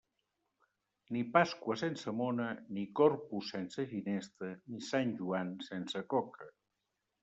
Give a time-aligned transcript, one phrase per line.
[1.15, 6.55] Ni Pasqua sense mona, ni Corpus sense ginesta, ni Sant Joan sense coca.